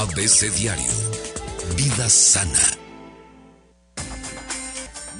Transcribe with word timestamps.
ABC 0.00 0.50
Diario. 0.56 0.88
Vida 1.76 2.08
sana. 2.08 2.58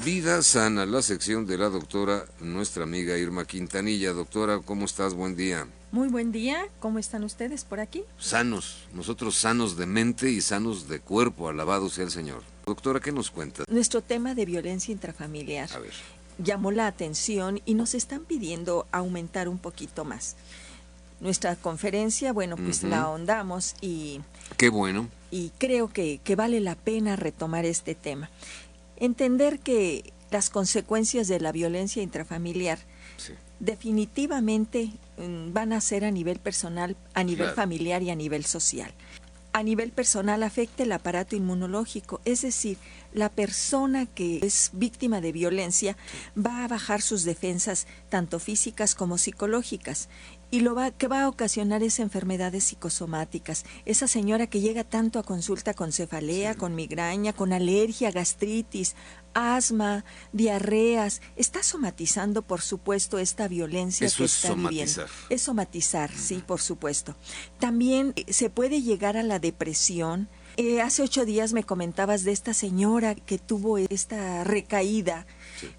Vida 0.03 0.41
sana, 0.41 0.87
la 0.87 1.03
sección 1.03 1.45
de 1.45 1.59
la 1.59 1.69
doctora, 1.69 2.25
nuestra 2.39 2.85
amiga 2.85 3.15
Irma 3.15 3.45
Quintanilla. 3.45 4.11
Doctora, 4.13 4.59
¿cómo 4.65 4.85
estás? 4.85 5.13
Buen 5.13 5.35
día. 5.35 5.67
Muy 5.91 6.07
buen 6.07 6.31
día, 6.31 6.65
¿cómo 6.79 6.97
están 6.97 7.23
ustedes 7.23 7.63
por 7.63 7.79
aquí? 7.79 8.03
Sanos, 8.17 8.87
nosotros 8.91 9.35
sanos 9.35 9.77
de 9.77 9.85
mente 9.85 10.31
y 10.31 10.41
sanos 10.41 10.87
de 10.87 10.99
cuerpo, 10.99 11.47
alabado 11.47 11.87
sea 11.87 12.05
el 12.05 12.11
Señor. 12.11 12.41
Doctora, 12.65 12.99
¿qué 12.99 13.11
nos 13.11 13.29
cuenta? 13.29 13.63
Nuestro 13.69 14.01
tema 14.01 14.33
de 14.33 14.45
violencia 14.45 14.91
intrafamiliar 14.91 15.69
A 15.75 15.77
ver. 15.79 15.93
llamó 16.39 16.71
la 16.71 16.87
atención 16.87 17.61
y 17.65 17.75
nos 17.75 17.93
están 17.93 18.21
pidiendo 18.21 18.87
aumentar 18.91 19.47
un 19.47 19.59
poquito 19.59 20.05
más. 20.05 20.35
Nuestra 21.21 21.55
conferencia, 21.55 22.33
bueno, 22.33 22.57
pues 22.57 22.83
la 22.83 23.01
ahondamos 23.03 23.75
y, 23.79 24.19
Qué 24.57 24.69
bueno. 24.69 25.07
y 25.29 25.51
creo 25.59 25.87
que, 25.93 26.19
que 26.23 26.35
vale 26.35 26.59
la 26.59 26.75
pena 26.75 27.15
retomar 27.15 27.63
este 27.65 27.95
tema. 27.95 28.29
Entender 28.97 29.59
que 29.59 30.13
las 30.31 30.49
consecuencias 30.49 31.27
de 31.27 31.39
la 31.39 31.51
violencia 31.51 32.01
intrafamiliar 32.03 32.79
Sí. 33.17 33.33
definitivamente 33.59 34.89
mm, 35.17 35.53
van 35.53 35.73
a 35.73 35.81
ser 35.81 36.05
a 36.05 36.11
nivel 36.11 36.39
personal, 36.39 36.95
a 37.13 37.23
nivel 37.23 37.45
Claro. 37.47 37.55
familiar 37.55 38.01
y 38.01 38.09
a 38.09 38.15
nivel 38.15 38.45
social. 38.45 38.91
A 39.53 39.63
nivel 39.63 39.91
personal 39.91 40.41
afecta 40.43 40.83
el 40.83 40.91
aparato 40.93 41.35
inmunológico, 41.35 42.21
es 42.25 42.41
decir, 42.41 42.77
la 43.13 43.27
persona 43.29 44.05
que 44.05 44.39
es 44.41 44.69
víctima 44.73 45.19
de 45.21 45.33
violencia 45.33 45.97
va 46.37 46.63
a 46.63 46.67
bajar 46.69 47.01
sus 47.01 47.25
defensas 47.25 47.85
tanto 48.09 48.39
físicas 48.39 48.95
como 48.95 49.17
psicológicas 49.17 50.07
y 50.51 50.59
lo 50.59 50.75
va, 50.75 50.91
que 50.91 51.07
va 51.07 51.23
a 51.23 51.29
ocasionar 51.29 51.81
es 51.81 51.99
enfermedades 51.99 52.65
psicosomáticas. 52.65 53.63
Esa 53.85 54.07
señora 54.07 54.47
que 54.47 54.59
llega 54.59 54.83
tanto 54.83 55.17
a 55.17 55.23
consulta 55.23 55.73
con 55.73 55.93
cefalea, 55.93 56.55
con 56.55 56.75
migraña, 56.75 57.31
con 57.31 57.53
alergia, 57.53 58.11
gastritis, 58.11 58.95
asma, 59.33 60.03
diarreas, 60.33 61.21
está 61.37 61.63
somatizando, 61.63 62.41
por 62.41 62.61
supuesto, 62.61 63.17
esta 63.17 63.47
violencia 63.47 64.07
Eso 64.07 64.17
que 64.17 64.23
es 64.25 64.35
está 64.35 64.53
viviendo. 64.53 64.91
somatizar. 64.91 65.25
Es 65.29 65.41
somatizar, 65.41 66.11
sí, 66.11 66.43
por 66.45 66.59
supuesto. 66.59 67.15
También 67.57 68.11
eh, 68.17 68.33
se 68.33 68.49
puede 68.49 68.81
llegar 68.81 69.15
a 69.15 69.23
la 69.23 69.39
depresión. 69.39 70.27
Eh, 70.57 70.81
hace 70.81 71.01
ocho 71.01 71.25
días 71.25 71.53
me 71.53 71.63
comentabas 71.63 72.25
de 72.25 72.33
esta 72.33 72.53
señora 72.53 73.15
que 73.15 73.37
tuvo 73.37 73.77
esta 73.77 74.43
recaída 74.43 75.25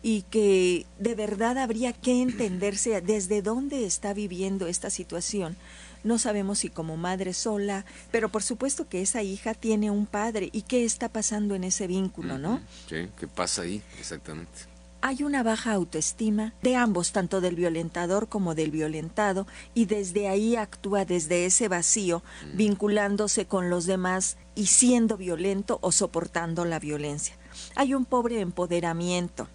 y 0.03 0.23
que 0.23 0.87
de 0.99 1.15
verdad 1.15 1.59
habría 1.59 1.93
que 1.93 2.23
entenderse 2.23 3.01
desde 3.01 3.43
dónde 3.43 3.85
está 3.85 4.15
viviendo 4.15 4.67
esta 4.67 4.91
situación. 4.91 5.57
No 6.05 6.19
sabemos 6.19 6.61
si 6.61 6.69
como 6.69 6.97
madre 6.97 7.33
sola, 7.33 7.85
pero 8.11 8.29
por 8.29 8.43
supuesto 8.43 8.89
que 8.89 9.03
esa 9.03 9.23
hija 9.23 9.55
tiene 9.55 9.91
un 9.91 10.07
padre 10.07 10.51
y 10.53 10.63
qué 10.63 10.85
está 10.85 11.09
pasando 11.09 11.55
en 11.55 11.65
ese 11.65 11.87
vínculo, 11.87 12.39
¿no? 12.39 12.61
Sí, 12.89 13.09
¿qué 13.19 13.29
pasa 13.29 13.63
ahí? 13.63 13.83
Exactamente. 13.99 14.73
Hay 15.05 15.25
una 15.25 15.43
baja 15.43 15.73
autoestima 15.73 16.55
de 16.63 16.77
ambos, 16.77 17.11
tanto 17.11 17.41
del 17.41 17.57
violentador 17.57 18.29
como 18.29 18.55
del 18.55 18.71
violentado, 18.71 19.49
y 19.75 19.87
desde 19.87 20.29
ahí 20.29 20.55
actúa 20.55 21.05
desde 21.05 21.45
ese 21.45 21.67
vacío, 21.67 22.23
vinculándose 22.55 23.47
con 23.47 23.69
los 23.69 23.87
demás 23.87 24.37
y 24.55 24.67
siendo 24.67 25.17
violento 25.17 25.79
o 25.83 25.91
soportando 25.91 26.65
la 26.65 26.79
violencia. 26.79 27.35
Hay 27.75 27.95
un 27.95 28.05
pobre 28.05 28.41
empoderamiento. 28.41 29.49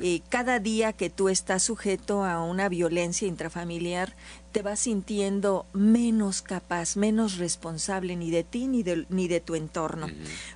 Eh, 0.00 0.22
cada 0.28 0.58
día 0.58 0.92
que 0.92 1.10
tú 1.10 1.28
estás 1.28 1.62
sujeto 1.62 2.24
a 2.24 2.42
una 2.42 2.68
violencia 2.68 3.28
intrafamiliar, 3.28 4.16
te 4.52 4.62
vas 4.62 4.80
sintiendo 4.80 5.66
menos 5.72 6.42
capaz, 6.42 6.96
menos 6.96 7.38
responsable 7.38 8.16
ni 8.16 8.30
de 8.30 8.44
ti 8.44 8.66
ni 8.66 8.82
de, 8.82 9.06
ni 9.08 9.28
de 9.28 9.40
tu 9.40 9.54
entorno. 9.54 10.08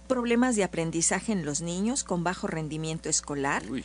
Problemas 0.07 0.57
de 0.57 0.65
aprendizaje 0.65 1.33
en 1.33 1.45
los 1.45 1.61
niños 1.61 2.05
con 2.05 2.25
bajo 2.25 2.47
rendimiento 2.47 3.09
escolar 3.09 3.63
Uy, 3.71 3.85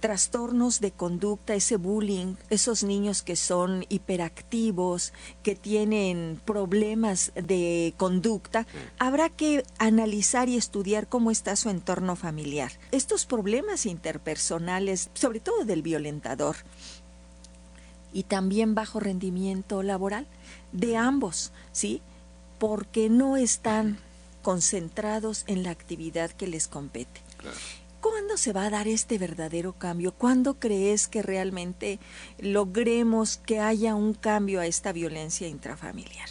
trastornos 0.00 0.80
de 0.80 0.92
conducta, 0.92 1.54
ese 1.54 1.76
bullying, 1.76 2.34
esos 2.50 2.84
niños 2.84 3.22
que 3.22 3.36
son 3.36 3.84
hiperactivos, 3.88 5.12
que 5.42 5.54
tienen 5.54 6.40
problemas 6.44 7.32
de 7.34 7.94
conducta, 7.96 8.66
habrá 8.98 9.28
que 9.28 9.64
analizar 9.78 10.48
y 10.48 10.56
estudiar 10.56 11.08
cómo 11.08 11.30
está 11.30 11.56
su 11.56 11.70
entorno 11.70 12.16
familiar. 12.16 12.72
Estos 12.92 13.26
problemas 13.26 13.86
interpersonales, 13.86 15.10
sobre 15.14 15.40
todo 15.40 15.64
del 15.64 15.82
violentador, 15.82 16.56
y 18.12 18.22
también 18.22 18.74
bajo 18.74 19.00
rendimiento 19.00 19.82
laboral 19.82 20.26
de 20.72 20.96
ambos, 20.96 21.52
¿sí? 21.72 22.00
Porque 22.58 23.10
no 23.10 23.36
están 23.36 23.98
concentrados 24.42 25.44
en 25.46 25.62
la 25.62 25.70
actividad 25.70 26.30
que 26.30 26.46
les 26.46 26.68
compete. 26.68 27.20
claro. 27.36 27.56
¿Cuándo 28.00 28.36
se 28.36 28.52
va 28.52 28.64
a 28.64 28.70
dar 28.70 28.86
este 28.86 29.18
verdadero 29.18 29.72
cambio? 29.72 30.12
¿Cuándo 30.12 30.58
crees 30.60 31.08
que 31.08 31.22
realmente 31.22 31.98
logremos 32.38 33.38
que 33.38 33.60
haya 33.60 33.94
un 33.94 34.14
cambio 34.14 34.60
a 34.60 34.66
esta 34.66 34.92
violencia 34.92 35.48
intrafamiliar? 35.48 36.28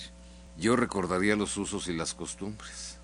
Yo 0.58 0.76
recordaría 0.76 1.36
los 1.36 1.58
usos 1.58 1.88
y 1.88 1.94
las 1.94 2.14
costumbres. 2.14 2.98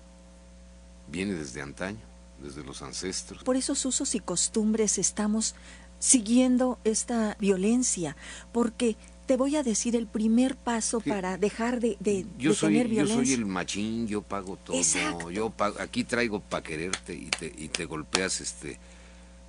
Viene 1.08 1.34
desde 1.34 1.60
antaño, 1.60 2.00
desde 2.42 2.64
los 2.64 2.82
ancestros. 2.82 3.44
Por 3.44 3.56
esos 3.56 3.84
usos 3.84 4.14
y 4.14 4.20
costumbres 4.20 4.98
estamos 4.98 5.54
siguiendo 5.98 6.78
esta 6.84 7.36
violencia, 7.38 8.16
porque 8.52 8.96
te 9.26 9.36
voy 9.36 9.56
a 9.56 9.62
decir 9.62 9.96
el 9.96 10.06
primer 10.06 10.54
paso 10.56 11.00
para 11.00 11.38
dejar 11.38 11.80
de, 11.80 11.96
de- 12.00 12.26
Yo 12.38 12.50
de 12.50 12.56
soy, 12.56 12.72
tener 12.74 12.86
yo 12.88 12.92
violencia. 13.04 13.24
soy 13.24 13.32
el 13.34 13.46
machín, 13.46 14.06
yo 14.06 14.20
pago 14.22 14.56
todo. 14.56 14.76
Exacto. 14.76 15.30
Yo 15.30 15.50
pago, 15.50 15.76
aquí 15.80 16.04
traigo 16.04 16.40
para 16.40 16.62
quererte 16.62 17.14
y 17.14 17.26
te, 17.26 17.52
y 17.56 17.68
te 17.68 17.86
golpeas 17.86 18.40
este 18.42 18.78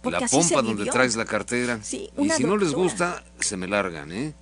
Porque 0.01 0.19
la 0.21 0.27
pompa 0.27 0.61
donde 0.61 0.85
traes 0.85 1.15
la 1.15 1.25
cartera. 1.25 1.79
Sí, 1.83 2.09
y 2.17 2.29
si 2.29 2.43
no 2.45 2.55
les 2.57 2.73
gusta, 2.73 3.23
se 3.39 3.57
me 3.57 3.67
largan, 3.67 4.11
¿eh? 4.11 4.33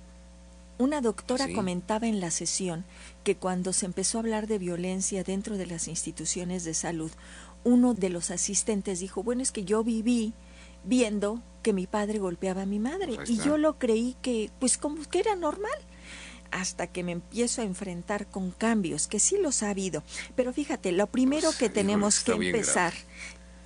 Una 0.78 1.00
doctora 1.00 1.46
Sí. 1.46 1.52
comentaba 1.52 2.06
en 2.08 2.20
la 2.20 2.30
sesión 2.30 2.84
que 3.22 3.36
cuando 3.36 3.72
se 3.72 3.86
empezó 3.86 4.18
a 4.18 4.20
hablar 4.22 4.46
de 4.48 4.58
violencia 4.58 5.22
dentro 5.24 5.56
de 5.56 5.66
las 5.66 5.86
instituciones 5.88 6.64
de 6.64 6.74
salud, 6.74 7.10
uno 7.62 7.94
de 7.94 8.08
los 8.10 8.30
asistentes 8.30 9.00
dijo, 9.00 9.22
bueno, 9.22 9.40
es 9.42 9.52
que 9.52 9.64
yo 9.64 9.82
viví 9.84 10.32
viendo 10.84 11.40
que 11.64 11.72
mi 11.72 11.88
padre 11.88 12.20
golpeaba 12.20 12.62
a 12.62 12.66
mi 12.66 12.78
madre 12.78 13.16
Pues 13.16 13.30
y 13.30 13.38
yo 13.38 13.58
lo 13.58 13.78
creí 13.80 14.16
que 14.22 14.50
pues 14.60 14.78
como 14.78 15.02
que 15.08 15.18
era 15.18 15.34
normal 15.34 15.72
hasta 16.52 16.86
que 16.86 17.02
me 17.02 17.10
empiezo 17.10 17.62
a 17.62 17.64
enfrentar 17.64 18.28
con 18.28 18.52
cambios, 18.52 19.08
que 19.08 19.18
sí 19.18 19.36
los 19.38 19.64
ha 19.64 19.70
habido. 19.70 20.04
Pero 20.36 20.52
fíjate, 20.52 20.92
lo 20.92 21.08
primero 21.08 21.48
Pues, 21.48 21.56
que 21.56 21.68
tenemos 21.68 22.20
que 22.20 22.30
empezar 22.30 22.92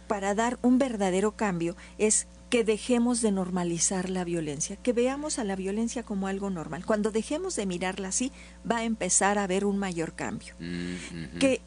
para 0.06 0.34
dar 0.34 0.58
un 0.62 0.78
verdadero 0.78 1.32
cambio 1.36 1.76
es 1.98 2.28
que 2.48 2.64
dejemos 2.64 3.20
de 3.20 3.30
normalizar 3.30 4.08
la 4.08 4.24
violencia, 4.24 4.76
que 4.76 4.94
veamos 4.94 5.38
a 5.38 5.44
la 5.44 5.54
violencia 5.54 6.02
como 6.02 6.28
algo 6.28 6.48
normal. 6.48 6.86
Cuando 6.86 7.10
dejemos 7.10 7.56
de 7.56 7.66
mirarla 7.66 8.08
así, 8.08 8.32
va 8.68 8.78
a 8.78 8.84
empezar 8.84 9.36
a 9.36 9.42
haber 9.42 9.66
un 9.66 9.76
mayor 9.76 10.14
cambio. 10.14 10.54
Mm. 10.58 11.38
Que 11.38 11.60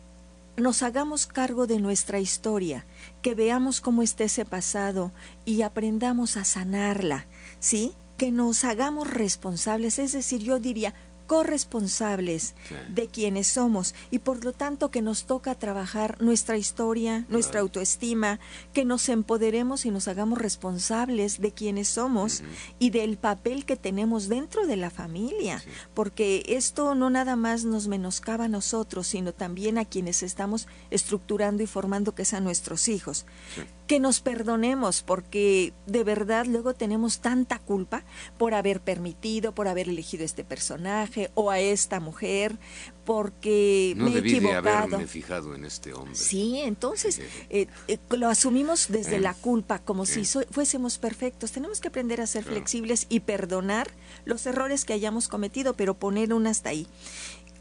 nos 0.62 0.84
hagamos 0.84 1.28
cargo 1.28 1.68
de 1.68 1.80
nuestra 1.80 2.20
historia, 2.20 2.86
que 3.22 3.36
veamos 3.36 3.82
cómo 3.82 4.04
está 4.04 4.24
ese 4.24 4.46
pasado 4.46 5.12
y 5.46 5.64
aprendamos 5.64 6.38
a 6.38 6.44
sanarla, 6.44 7.28
¿sí? 7.60 7.94
Que 8.18 8.32
nos 8.32 8.64
hagamos 8.64 9.10
responsables, 9.10 10.00
es 10.00 10.12
decir, 10.14 10.42
yo 10.42 10.60
diría 10.60 10.94
corresponsables 11.32 12.56
Sí. 12.68 12.76
de 12.90 13.08
quienes 13.08 13.48
somos 13.48 13.96
y 14.12 14.20
por 14.20 14.44
lo 14.44 14.52
tanto 14.54 14.92
que 14.92 15.02
nos 15.02 15.26
toca 15.26 15.56
trabajar 15.56 16.22
nuestra 16.22 16.58
historia, 16.58 17.26
nuestra 17.30 17.52
Claro. 17.54 17.64
autoestima, 17.68 18.40
que 18.74 18.84
nos 18.84 19.08
empoderemos 19.10 19.86
y 19.86 19.92
nos 19.92 20.08
hagamos 20.08 20.40
responsables 20.40 21.40
de 21.40 21.52
quienes 21.54 21.88
somos 21.88 22.44
y 22.80 22.90
del 22.90 23.18
papel 23.18 23.66
que 23.66 23.78
tenemos 23.78 24.28
dentro 24.28 24.68
de 24.68 24.76
la 24.78 24.90
familia, 24.90 25.60
Sí. 25.60 25.70
porque 25.94 26.44
esto 26.48 26.96
no 26.96 27.10
nada 27.10 27.36
más 27.36 27.64
nos 27.64 27.88
menoscaba 27.88 28.46
a 28.46 28.50
nosotros, 28.50 29.08
sino 29.08 29.34
también 29.34 29.78
a 29.78 29.86
quienes 29.86 30.24
estamos 30.24 30.68
estructurando 30.90 31.64
y 31.64 31.68
formando 31.68 32.14
que 32.14 32.26
sean 32.26 32.44
nuestros 32.44 32.88
hijos. 32.90 33.26
Sí. 33.56 33.62
Que 33.92 34.00
nos 34.00 34.22
perdonemos, 34.22 35.04
porque 35.04 35.74
de 35.86 36.06
verdad 36.06 36.46
luego 36.46 36.74
tenemos 36.74 37.20
tanta 37.20 37.60
culpa 37.60 38.06
por 38.38 38.54
haber 38.54 38.80
permitido, 38.80 39.54
por 39.54 39.68
haber 39.68 39.90
elegido 39.90 40.24
este 40.24 40.46
personaje 40.46 41.30
o 41.36 41.52
a 41.52 41.60
esta 41.60 42.00
mujer, 42.00 42.58
porque 43.04 43.94
No 43.98 44.06
me 44.06 44.12
he 44.12 44.14
debí 44.14 44.32
de 44.32 44.38
equivocado. 44.38 44.70
haberme 44.96 45.08
fijado 45.08 45.56
en 45.56 45.66
este 45.66 45.92
hombre. 45.94 46.16
Sí, 46.16 46.60
entonces 46.64 47.20
eh, 47.50 47.68
eh, 47.90 47.98
lo 48.12 48.30
asumimos 48.30 48.86
desde 48.88 49.18
Eh, 49.18 49.20
la 49.20 49.34
culpa, 49.34 49.80
como 49.80 50.06
si 50.06 50.24
so- 50.24 50.46
fuésemos 50.52 50.98
perfectos. 50.98 51.52
Tenemos 51.52 51.82
que 51.82 51.90
aprender 51.90 52.22
a 52.22 52.28
ser 52.28 52.44
Claro. 52.44 52.56
flexibles 52.58 53.08
y 53.10 53.20
perdonar 53.22 53.90
los 54.24 54.46
errores 54.46 54.86
que 54.86 54.94
hayamos 54.94 55.28
cometido, 55.28 55.74
pero 55.74 55.96
poner 56.00 56.34
un 56.34 56.48
hasta 56.48 56.70
ahí. 56.70 56.88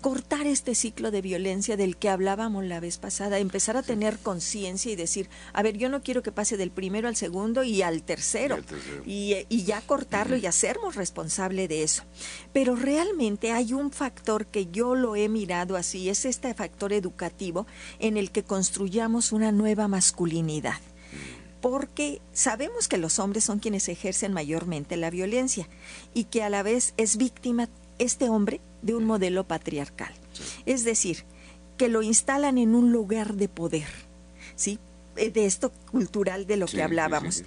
Cortar 0.00 0.46
este 0.46 0.74
ciclo 0.74 1.10
de 1.10 1.20
violencia 1.20 1.76
del 1.76 1.96
que 1.96 2.08
hablábamos 2.08 2.64
la 2.64 2.80
vez 2.80 2.98
pasada, 2.98 3.38
empezar 3.38 3.76
a 3.76 3.82
tener 3.82 4.18
conciencia 4.18 4.90
y 4.90 4.96
decir, 4.96 5.28
a 5.52 5.62
ver, 5.62 5.76
yo 5.76 5.88
no 5.88 6.02
quiero 6.02 6.22
que 6.22 6.32
pase 6.32 6.56
del 6.56 6.70
primero 6.70 7.08
al 7.08 7.16
segundo 7.16 7.62
y 7.62 7.82
al 7.82 8.02
tercero, 8.02 8.58
y, 9.04 9.36
y, 9.48 9.64
ya 9.64 9.80
cortarlo 9.82 10.36
y 10.36 10.46
hacernos 10.46 10.96
responsable 10.96 11.68
de 11.68 11.82
eso. 11.82 12.04
Pero 12.52 12.76
realmente 12.76 13.52
hay 13.52 13.72
un 13.74 13.90
factor 13.92 14.46
que 14.46 14.66
yo 14.66 14.94
lo 14.94 15.16
he 15.16 15.28
mirado 15.28 15.76
así, 15.76 16.08
es 16.08 16.24
este 16.24 16.54
factor 16.54 16.92
educativo 16.92 17.66
en 17.98 18.16
el 18.16 18.30
que 18.30 18.42
construyamos 18.42 19.32
una 19.32 19.52
nueva 19.52 19.86
masculinidad. 19.88 20.80
Porque 21.60 22.22
sabemos 22.32 22.88
que 22.88 22.96
los 22.96 23.18
hombres 23.18 23.44
son 23.44 23.58
quienes 23.58 23.90
ejercen 23.90 24.32
mayormente 24.32 24.96
la 24.96 25.10
violencia 25.10 25.68
y 26.14 26.24
que 26.24 26.42
a 26.42 26.48
la 26.48 26.62
vez 26.62 26.94
es 26.96 27.18
víctima 27.18 27.68
este 27.98 28.30
hombre 28.30 28.62
de 28.82 28.94
un 28.94 29.04
modelo 29.04 29.44
patriarcal. 29.44 30.12
Es 30.66 30.84
decir, 30.84 31.24
que 31.76 31.88
lo 31.88 32.02
instalan 32.02 32.58
en 32.58 32.74
un 32.74 32.92
lugar 32.92 33.34
de 33.34 33.48
poder, 33.48 33.88
¿sí? 34.54 34.78
Eh, 35.16 35.30
de 35.30 35.46
esto 35.46 35.72
cultural 35.90 36.46
de 36.46 36.56
lo 36.56 36.66
que 36.66 36.82
hablábamos, 36.82 37.42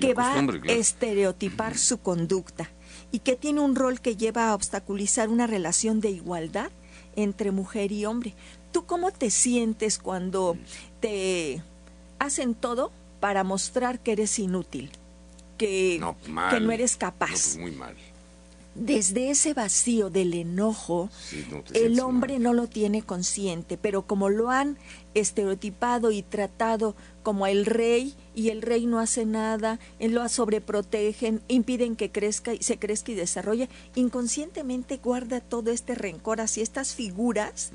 que 0.00 0.14
va 0.14 0.34
a 0.34 0.72
estereotipar 0.72 1.76
su 1.76 1.98
conducta 1.98 2.70
y 3.10 3.18
que 3.18 3.36
tiene 3.36 3.60
un 3.60 3.76
rol 3.76 4.00
que 4.00 4.16
lleva 4.16 4.48
a 4.48 4.54
obstaculizar 4.54 5.28
una 5.28 5.46
relación 5.46 6.00
de 6.00 6.10
igualdad 6.10 6.70
entre 7.14 7.50
mujer 7.50 7.92
y 7.92 8.06
hombre. 8.06 8.34
¿Tú 8.72 8.86
cómo 8.86 9.10
te 9.10 9.30
sientes 9.30 9.98
cuando 9.98 10.56
te 11.00 11.62
hacen 12.18 12.54
todo 12.54 12.90
para 13.20 13.44
mostrar 13.44 14.00
que 14.00 14.12
eres 14.12 14.38
inútil, 14.38 14.90
que 15.58 15.98
no, 16.00 16.16
que 16.50 16.60
no 16.60 16.72
eres 16.72 16.96
capaz? 16.96 17.28
Pues 17.28 17.58
muy 17.58 17.72
mal 17.72 17.94
desde 18.74 19.30
ese 19.30 19.54
vacío 19.54 20.10
del 20.10 20.34
enojo, 20.34 21.10
el 21.74 22.00
hombre 22.00 22.38
no 22.38 22.52
lo 22.52 22.66
tiene 22.66 23.02
consciente, 23.02 23.76
pero 23.76 24.02
como 24.02 24.28
lo 24.28 24.50
han 24.50 24.78
estereotipado 25.14 26.10
y 26.10 26.22
tratado 26.22 26.94
como 27.22 27.46
el 27.46 27.66
rey 27.66 28.14
y 28.34 28.48
el 28.48 28.62
rey 28.62 28.86
no 28.86 28.98
hace 28.98 29.26
nada, 29.26 29.78
lo 30.00 30.28
sobreprotegen, 30.28 31.42
impiden 31.48 31.96
que 31.96 32.10
crezca 32.10 32.54
y 32.54 32.62
se 32.62 32.78
crezca 32.78 33.12
y 33.12 33.14
desarrolle, 33.14 33.68
inconscientemente 33.94 34.96
guarda 34.96 35.40
todo 35.40 35.70
este 35.70 35.94
rencor 35.94 36.40
hacia 36.40 36.62
estas 36.62 36.94
figuras 36.94 37.72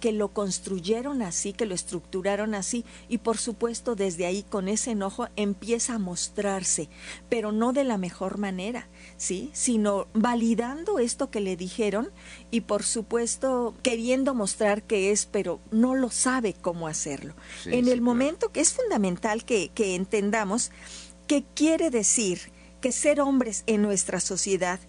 que 0.00 0.12
lo 0.12 0.28
construyeron 0.28 1.22
así, 1.22 1.52
que 1.52 1.66
lo 1.66 1.74
estructuraron 1.74 2.54
así 2.54 2.84
y 3.08 3.18
por 3.18 3.38
supuesto 3.38 3.94
desde 3.94 4.26
ahí 4.26 4.42
con 4.42 4.68
ese 4.68 4.92
enojo 4.92 5.28
empieza 5.36 5.94
a 5.94 5.98
mostrarse, 5.98 6.88
pero 7.28 7.52
no 7.52 7.72
de 7.72 7.84
la 7.84 7.98
mejor 7.98 8.38
manera, 8.38 8.88
¿sí? 9.16 9.50
Sino 9.52 10.06
validando 10.14 10.98
esto 10.98 11.30
que 11.30 11.40
le 11.40 11.56
dijeron 11.56 12.08
y 12.50 12.62
por 12.62 12.82
supuesto 12.82 13.74
queriendo 13.82 14.34
mostrar 14.34 14.82
que 14.82 15.10
es, 15.12 15.26
pero 15.26 15.60
no 15.70 15.94
lo 15.94 16.10
sabe 16.10 16.54
cómo 16.54 16.77
hacerlo. 16.86 17.34
en 17.66 17.88
el 17.88 18.00
momento 18.00 18.52
que 18.52 18.60
es 18.60 18.72
fundamental 18.72 19.44
que, 19.44 19.70
que 19.74 19.94
entendamos 19.94 20.70
qué 21.26 21.44
quiere 21.54 21.90
decir 21.90 22.52
que 22.80 22.92
ser 22.92 23.20
hombres 23.20 23.64
en 23.66 23.82
nuestra 23.82 24.20
sociedad 24.20 24.80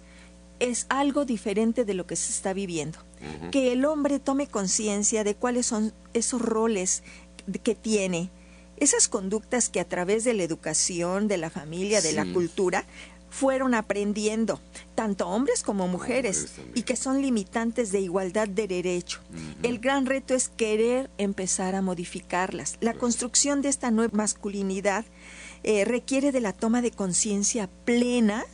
es 0.60 0.86
algo 0.90 1.26
diferente 1.26 1.86
de 1.86 1.94
lo 1.94 2.06
que 2.06 2.16
se 2.16 2.32
está 2.32 2.54
viviendo. 2.54 3.00
Que 3.52 3.74
el 3.74 3.84
hombre 3.84 4.20
tome 4.20 4.48
conciencia 4.48 5.26
de 5.26 5.36
cuáles 5.36 5.66
son 5.66 5.94
esos 6.14 6.42
roles 6.42 7.04
que 7.64 7.76
tiene, 7.76 8.32
esas 8.78 9.10
conductas 9.10 9.68
que 9.68 9.82
a 9.82 9.88
través 9.88 10.24
de 10.24 10.34
la 10.34 10.44
educación, 10.44 11.28
de 11.28 11.38
la 11.38 11.50
familia, 11.50 12.02
de 12.02 12.14
la 12.14 12.26
cultura, 12.32 12.86
fueron 13.30 13.76
aprendiendo, 13.76 14.60
tanto 14.96 15.28
hombres 15.28 15.64
como 15.64 15.88
mujeres, 15.88 16.54
y 16.76 16.84
que 16.84 16.96
son 16.96 17.22
limitantes 17.22 17.92
de 17.92 18.02
igualdad 18.02 18.48
de 18.48 18.68
derecho. 18.68 19.20
El 19.64 19.80
gran 19.80 20.06
reto 20.06 20.34
es 20.34 20.50
querer 20.50 21.10
empezar 21.18 21.76
a 21.76 21.82
modificarlas. 21.82 22.78
La 22.82 22.94
construcción 22.94 23.62
de 23.62 23.70
esta 23.70 23.92
nueva 23.92 24.16
masculinidad 24.16 25.06
eh, 25.64 25.86
requiere 25.86 26.32
de 26.32 26.42
la 26.42 26.54
toma 26.54 26.82
de 26.82 26.92
conciencia 26.92 27.70
plena 27.86 28.46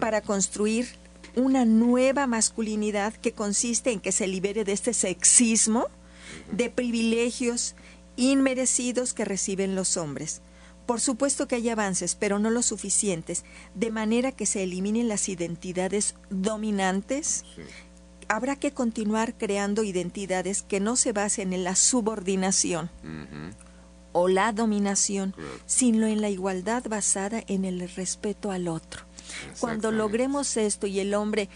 para 0.00 0.20
construir 0.20 0.88
una 1.34 1.64
nueva 1.64 2.26
masculinidad 2.26 3.14
que 3.14 3.32
consiste 3.32 3.90
en 3.90 4.00
que 4.00 4.12
se 4.12 4.26
libere 4.26 4.64
de 4.64 4.72
este 4.72 4.92
sexismo, 4.92 5.86
de 6.50 6.70
privilegios 6.70 7.74
inmerecidos 8.16 9.14
que 9.14 9.24
reciben 9.24 9.74
los 9.74 9.96
hombres 9.96 10.42
por 10.86 11.00
supuesto 11.00 11.48
que 11.48 11.56
hay 11.56 11.68
avances, 11.68 12.14
pero 12.14 12.38
no 12.38 12.50
los 12.50 12.66
suficientes, 12.66 13.44
de 13.74 13.90
manera 13.90 14.32
que 14.32 14.46
se 14.46 14.62
eliminen 14.62 15.08
las 15.08 15.28
identidades 15.28 16.14
dominantes. 16.30 17.44
Habrá 18.28 18.56
que 18.56 18.72
continuar 18.72 19.34
creando 19.36 19.84
identidades 19.84 20.62
que 20.62 20.80
no 20.80 20.96
se 20.96 21.12
basen 21.12 21.52
en 21.52 21.64
la 21.64 21.76
subordinación 21.76 22.90
o 24.12 24.28
la 24.28 24.52
dominación, 24.52 25.34
sino 25.66 26.06
en 26.06 26.20
la 26.20 26.30
igualdad 26.30 26.84
basada 26.88 27.42
en 27.46 27.64
el 27.64 27.88
respeto 27.90 28.50
al 28.50 28.68
otro. 28.68 29.04
Cuando 29.60 29.92
logremos 29.92 30.56
esto 30.56 30.86
y 30.86 31.00
el 31.00 31.14
hombre 31.14 31.48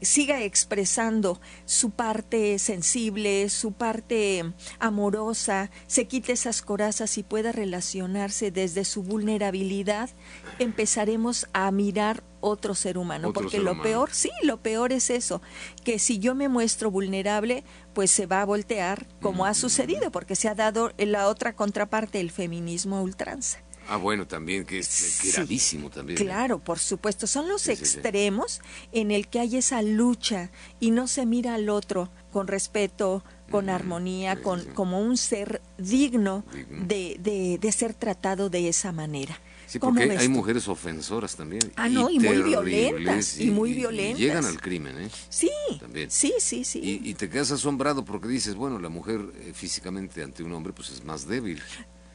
siga 0.00 0.42
expresando 0.42 1.40
su 1.64 1.90
parte 1.90 2.58
sensible, 2.58 3.48
su 3.48 3.72
parte 3.72 4.52
amorosa, 4.78 5.70
se 5.86 6.06
quite 6.06 6.32
esas 6.32 6.62
corazas 6.62 7.18
y 7.18 7.22
pueda 7.22 7.52
relacionarse 7.52 8.50
desde 8.50 8.84
su 8.84 9.02
vulnerabilidad, 9.02 10.10
empezaremos 10.58 11.46
a 11.52 11.70
mirar 11.70 12.22
otro 12.40 12.74
ser 12.74 12.98
humano, 12.98 13.32
porque 13.32 13.60
lo 13.60 13.80
peor, 13.82 14.10
sí, 14.12 14.30
lo 14.42 14.60
peor 14.60 14.92
es 14.92 15.10
eso, 15.10 15.40
que 15.84 15.98
si 15.98 16.18
yo 16.18 16.34
me 16.34 16.48
muestro 16.48 16.90
vulnerable, 16.90 17.64
pues 17.94 18.10
se 18.10 18.26
va 18.26 18.42
a 18.42 18.46
voltear 18.46 19.06
como 19.20 19.46
ha 19.46 19.54
sucedido, 19.54 20.10
porque 20.10 20.34
se 20.34 20.48
ha 20.48 20.54
dado 20.54 20.92
la 20.98 21.28
otra 21.28 21.54
contraparte, 21.54 22.20
el 22.20 22.30
feminismo 22.30 22.96
a 22.96 23.02
ultranza. 23.02 23.58
Ah, 23.88 23.96
bueno, 23.96 24.26
también, 24.26 24.64
que 24.64 24.78
es 24.78 25.20
gravísimo 25.34 25.90
también. 25.90 26.18
¿eh? 26.18 26.24
Claro, 26.24 26.58
por 26.58 26.78
supuesto. 26.78 27.26
Son 27.26 27.48
los 27.48 27.68
extremos 27.68 28.60
en 28.92 29.10
el 29.10 29.28
que 29.28 29.40
hay 29.40 29.56
esa 29.56 29.82
lucha 29.82 30.50
y 30.80 30.90
no 30.90 31.08
se 31.08 31.26
mira 31.26 31.54
al 31.54 31.68
otro 31.68 32.10
con 32.32 32.46
respeto, 32.46 33.22
con 33.50 33.68
armonía, 33.68 34.40
con 34.42 34.64
como 34.74 35.00
un 35.00 35.16
ser 35.16 35.60
digno, 35.78 36.44
De, 36.86 37.16
de, 37.20 37.58
de, 37.60 37.72
ser 37.72 37.94
tratado 37.94 38.48
de 38.48 38.68
esa 38.68 38.92
manera. 38.92 39.38
Sí, 39.66 39.78
porque 39.78 40.02
hay, 40.02 40.28
mujeres 40.28 40.68
ofensoras 40.68 41.34
también. 41.34 41.72
Ah, 41.76 41.88
no, 41.88 42.10
y, 42.10 42.18
muy 42.18 42.42
violentas. 42.42 43.40
Y, 43.40 43.50
muy 43.50 43.72
violentas. 43.72 44.18
llegan 44.18 44.44
al 44.44 44.60
crimen, 44.60 44.98
¿eh? 44.98 45.08
Sí, 45.30 45.50
también. 45.80 46.10
sí, 46.10 46.34
sí, 46.40 46.64
sí. 46.64 47.00
Y, 47.02 47.14
te 47.14 47.30
quedas 47.30 47.52
asombrado 47.52 48.04
porque 48.04 48.28
dices, 48.28 48.54
bueno, 48.54 48.78
la 48.78 48.90
mujer 48.90 49.20
eh, 49.40 49.52
físicamente 49.54 50.22
ante 50.22 50.42
un 50.42 50.52
hombre 50.52 50.74
pues 50.74 50.90
es 50.90 51.04
más 51.04 51.26
débil. 51.26 51.62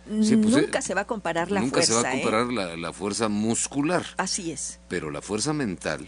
Pues, 0.08 0.32
nunca 0.32 0.80
eh, 0.80 0.82
se 0.82 0.94
va 0.94 1.02
a 1.02 1.08
comparar 1.08 1.52
la 1.52 1.62
fuerza. 1.62 1.76
Nunca 1.76 1.86
se 1.86 1.94
va 1.94 2.10
a 2.10 2.16
¿eh? 2.16 2.22
comparar 2.22 2.78
la, 2.78 2.94
fuerza 2.94 3.30
muscular. 3.30 4.06
Así 4.18 4.52
es. 4.52 4.80
Pero 4.88 5.12
la 5.12 5.22
fuerza 5.22 5.54
mental 5.54 6.08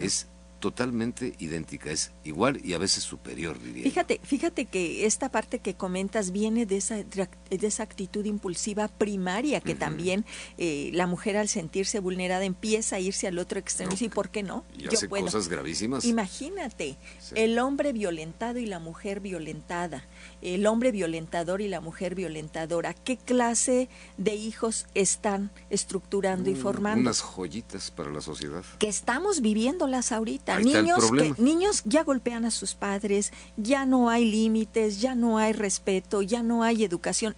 es 0.00 0.28
totalmente 0.64 1.34
idéntica, 1.40 1.90
es 1.90 2.12
igual 2.24 2.58
y 2.64 2.72
a 2.72 2.78
veces 2.78 3.04
superior, 3.04 3.60
diría. 3.60 3.82
Fíjate, 3.82 4.18
fíjate 4.22 4.64
que 4.64 5.04
esta 5.04 5.28
parte 5.28 5.58
que 5.58 5.74
comentas 5.74 6.30
viene 6.30 6.64
de 6.64 6.78
esa, 6.78 7.04
de 7.04 7.28
esa 7.50 7.82
actitud 7.82 8.24
impulsiva 8.24 8.88
primaria 8.88 9.60
que 9.60 9.74
también 9.74 10.24
eh, 10.56 10.88
la 10.94 11.06
mujer 11.06 11.36
al 11.36 11.48
sentirse 11.48 12.00
vulnerada 12.00 12.46
empieza 12.46 12.96
a 12.96 13.00
irse 13.00 13.26
al 13.26 13.38
otro 13.38 13.58
extremo 13.58 13.92
y 14.00 14.08
¿por 14.08 14.30
qué 14.30 14.42
no? 14.42 14.64
Y 14.78 14.88
hace 14.88 15.06
cosas 15.06 15.48
gravísimas. 15.48 16.06
Imagínate, 16.06 16.96
el 17.34 17.58
hombre 17.58 17.92
violentado 17.92 18.58
y 18.58 18.64
la 18.64 18.78
mujer 18.78 19.20
violentada, 19.20 20.06
el 20.40 20.66
hombre 20.66 20.92
violentador 20.92 21.60
y 21.60 21.68
la 21.68 21.82
mujer 21.82 22.14
violentadora, 22.14 22.94
¿qué 22.94 23.18
clase 23.18 23.90
de 24.16 24.34
hijos 24.34 24.86
están 24.94 25.50
estructurando 25.68 26.48
y 26.48 26.54
formando? 26.54 27.02
Unas 27.02 27.20
joyitas 27.20 27.90
para 27.90 28.10
la 28.10 28.22
sociedad. 28.22 28.64
Que 28.78 28.88
estamos 28.88 29.42
viviéndolas 29.42 30.10
ahorita 30.10 30.53
niños, 30.60 31.10
que, 31.10 31.34
niños 31.38 31.82
ya 31.84 32.04
golpean 32.04 32.44
a 32.44 32.50
sus 32.50 32.74
padres, 32.74 33.32
ya 33.56 33.86
no 33.86 34.10
hay 34.10 34.30
límites, 34.30 35.00
ya 35.00 35.14
no 35.14 35.38
hay 35.38 35.52
respeto, 35.52 36.22
ya 36.22 36.42
no 36.42 36.62
hay 36.62 36.84
educación 36.84 37.36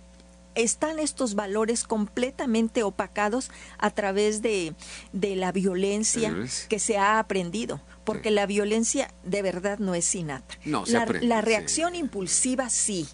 están 0.56 0.98
estos 0.98 1.34
valores 1.34 1.84
completamente 1.84 2.82
opacados 2.82 3.50
a 3.78 3.90
través 3.90 4.42
de, 4.42 4.74
de 5.12 5.36
la 5.36 5.52
violencia 5.52 6.34
que 6.68 6.78
se 6.78 6.98
ha 6.98 7.18
aprendido, 7.18 7.80
porque 8.04 8.30
la 8.30 8.46
violencia 8.46 9.12
de 9.24 9.42
verdad 9.42 9.78
no 9.78 9.94
es 9.94 10.14
innata. 10.14 10.58
No, 10.64 10.84
la, 10.86 11.40
reacción 11.40 11.94
impulsiva 11.94 12.70
sí, 12.70 13.06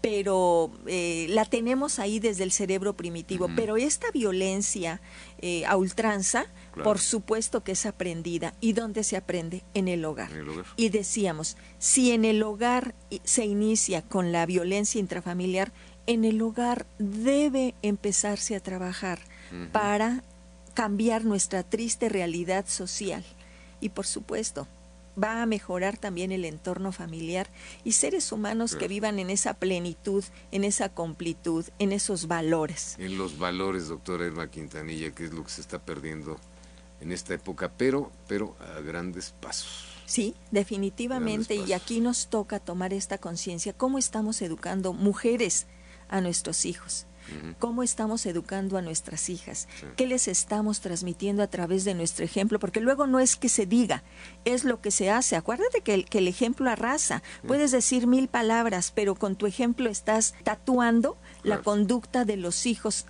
pero 0.00 0.72
eh, 0.86 1.26
la 1.30 1.44
tenemos 1.44 1.98
ahí 1.98 2.20
desde 2.20 2.44
el 2.44 2.52
cerebro 2.52 2.96
primitivo, 2.96 3.48
pero 3.56 3.76
esta 3.76 4.10
violencia 4.10 5.00
eh, 5.40 5.64
a 5.66 5.76
ultranza, 5.76 6.46
por 6.84 6.98
supuesto 6.98 7.64
que 7.64 7.72
es 7.72 7.86
aprendida. 7.86 8.54
¿Y 8.60 8.72
dónde 8.72 9.04
se 9.04 9.16
aprende? 9.16 9.62
En 9.74 9.88
el, 9.88 10.04
hogar. 10.04 10.30
Y 10.76 10.90
decíamos, 10.90 11.56
si 11.78 12.12
en 12.12 12.24
el 12.24 12.42
hogar 12.42 12.94
se 13.24 13.44
inicia 13.44 14.02
con 14.02 14.32
la 14.32 14.46
violencia 14.46 14.98
intrafamiliar, 14.98 15.72
en 16.06 16.24
el 16.24 16.40
hogar 16.42 16.86
debe 16.98 17.74
empezarse 17.82 18.56
a 18.56 18.60
trabajar 18.60 19.20
para 19.72 20.22
cambiar 20.74 21.24
nuestra 21.24 21.62
triste 21.62 22.08
realidad 22.08 22.66
social. 22.68 23.24
Y 23.80 23.90
por 23.90 24.06
supuesto, 24.06 24.66
va 25.22 25.42
a 25.42 25.46
mejorar 25.46 25.98
también 25.98 26.32
el 26.32 26.44
entorno 26.44 26.92
familiar 26.92 27.48
y 27.84 27.92
seres 27.92 28.32
humanos 28.32 28.76
que 28.76 28.88
vivan 28.88 29.18
en 29.18 29.30
esa 29.30 29.54
plenitud, 29.54 30.24
en 30.52 30.64
esa 30.64 30.88
completud, 30.88 31.64
en 31.78 31.92
esos 31.92 32.28
valores. 32.28 32.96
En 32.98 33.18
los 33.18 33.38
valores, 33.38 33.88
doctora 33.88 34.26
Irma 34.26 34.50
Quintanilla, 34.50 35.10
que 35.12 35.24
es 35.24 35.32
lo 35.32 35.44
que 35.44 35.50
se 35.50 35.60
está 35.60 35.78
perdiendo 35.78 36.38
en 37.00 37.12
esta 37.12 37.34
época, 37.34 37.70
pero, 37.76 38.12
pero 38.28 38.56
a 38.60 38.80
grandes 38.80 39.34
pasos. 39.40 39.86
Sí, 40.06 40.34
definitivamente, 40.50 41.54
y 41.54 41.72
aquí 41.72 42.00
nos 42.00 42.28
toca 42.28 42.58
tomar 42.58 42.92
esta 42.92 43.18
conciencia, 43.18 43.72
cómo 43.72 43.96
estamos 43.96 44.42
educando 44.42 44.92
mujeres 44.92 45.66
a 46.10 46.20
nuestros 46.20 46.66
hijos 46.66 47.06
cómo 47.58 47.82
estamos 47.82 48.26
educando 48.26 48.76
a 48.76 48.82
nuestras 48.82 49.28
hijas, 49.28 49.68
qué 49.96 50.06
les 50.06 50.28
estamos 50.28 50.80
transmitiendo 50.80 51.42
a 51.42 51.46
través 51.46 51.84
de 51.84 51.94
nuestro 51.94 52.24
ejemplo, 52.24 52.58
porque 52.58 52.80
luego 52.80 53.06
no 53.06 53.20
es 53.20 53.36
que 53.36 53.48
se 53.48 53.66
diga, 53.66 54.02
es 54.44 54.64
lo 54.64 54.80
que 54.80 54.90
se 54.90 55.10
hace. 55.10 55.36
Acuérdate 55.36 55.80
que 55.82 55.94
el, 55.94 56.04
que 56.06 56.18
el 56.18 56.28
ejemplo 56.28 56.70
arrasa. 56.70 57.22
Puedes 57.46 57.70
decir 57.70 58.06
mil 58.06 58.28
palabras, 58.28 58.92
pero 58.94 59.14
con 59.14 59.36
tu 59.36 59.46
ejemplo 59.46 59.90
estás 59.90 60.34
tatuando 60.44 61.16
la 61.42 61.62
conducta 61.62 62.24
de 62.24 62.36
los 62.36 62.66
hijos, 62.66 63.06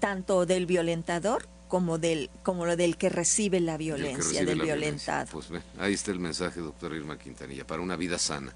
tanto 0.00 0.46
del 0.46 0.66
violentador 0.66 1.48
como 1.68 1.98
del 1.98 2.30
como 2.42 2.66
lo 2.66 2.76
del 2.76 2.96
que 2.96 3.08
recibe 3.08 3.60
la 3.60 3.76
violencia, 3.76 4.44
del 4.44 4.60
violentado. 4.60 5.28
Pues 5.32 5.48
ahí 5.78 5.94
está 5.94 6.12
el 6.12 6.20
mensaje, 6.20 6.60
doctora 6.60 6.96
Irma 6.96 7.18
Quintanilla, 7.18 7.66
para 7.66 7.82
una 7.82 7.96
vida 7.96 8.18
sana. 8.18 8.52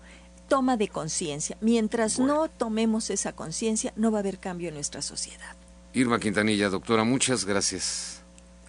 toma 0.50 0.76
de 0.78 0.88
conciencia. 0.88 1.58
Mientras 1.62 2.20
no 2.20 2.48
tomemos 2.48 3.10
esa 3.10 3.34
conciencia, 3.34 3.92
no 3.96 4.12
va 4.12 4.20
a 4.20 4.22
haber 4.22 4.40
cambio 4.40 4.68
en 4.68 4.76
nuestra 4.76 5.02
sociedad. 5.02 5.56
Irma 5.94 6.20
Quintanilla, 6.20 6.70
doctora, 6.70 7.04
muchas 7.04 7.46
gracias. 7.46 8.24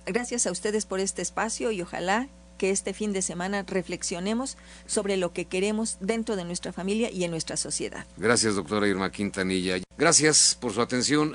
Gracias 0.07 0.47
a 0.47 0.53
ustedes 0.53 0.85
por 0.85 1.01
este 1.01 1.23
espacio 1.23 1.71
y 1.71 1.81
ojalá 1.81 2.29
que 2.59 2.71
este 2.71 2.93
fin 2.93 3.13
de 3.13 3.23
semana 3.23 3.65
reflexionemos 3.67 4.57
sobre 4.87 5.17
lo 5.17 5.33
que 5.33 5.47
queremos 5.47 5.97
dentro 6.01 6.37
de 6.37 6.45
nuestra 6.45 6.73
familia 6.73 7.11
y 7.11 7.25
en 7.25 7.31
nuestra 7.31 7.57
sociedad. 7.57 8.07
Gracias, 8.17 8.55
doctora 8.55 8.87
Irma 8.87 9.11
Quintanilla. 9.11 9.77
Gracias 9.97 10.57
por 10.61 10.73
su 10.73 10.83
atención. 10.83 11.35